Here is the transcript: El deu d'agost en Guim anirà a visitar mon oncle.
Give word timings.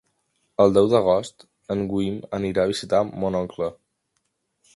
El 0.63 0.71
deu 0.77 0.87
d'agost 0.93 1.45
en 1.75 1.85
Guim 1.91 2.17
anirà 2.39 2.65
a 2.65 2.71
visitar 2.73 3.03
mon 3.25 3.39
oncle. 3.43 3.71